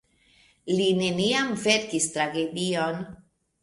[0.79, 3.03] Li neniam verkis tragedion.